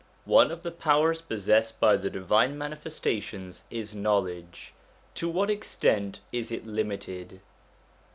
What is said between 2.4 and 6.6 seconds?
Manifestations is knowledge: to what extent is